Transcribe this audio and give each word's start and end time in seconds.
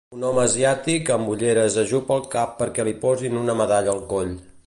Un 0.17 0.23
home 0.27 0.39
asiàtic 0.43 1.11
amb 1.15 1.29
ulleres 1.33 1.77
ajup 1.83 2.09
el 2.17 2.25
cap 2.37 2.57
perquè 2.63 2.87
li 2.89 2.97
posin 3.05 3.39
una 3.45 3.59
medalla 3.63 3.97
al 3.97 4.05
coll. 4.15 4.35